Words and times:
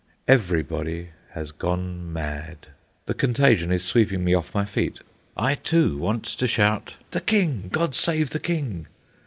Everybody 0.27 1.09
has 1.33 1.51
gone 1.51 2.11
mad. 2.11 2.65
The 3.05 3.13
contagion 3.13 3.71
is 3.71 3.83
sweeping 3.83 4.23
me 4.23 4.33
off 4.33 4.51
my 4.55 4.65
feet—I, 4.65 5.53
too, 5.53 5.95
want 5.99 6.25
to 6.25 6.47
shout, 6.47 6.95
"The 7.11 7.21
King! 7.21 7.67
God 7.71 7.93
save 7.93 8.31
the 8.31 8.39
King!" 8.39 8.87